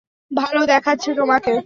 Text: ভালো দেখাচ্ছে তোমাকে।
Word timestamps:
ভালো 0.31 0.61
দেখাচ্ছে 0.65 1.09
তোমাকে। 1.15 1.53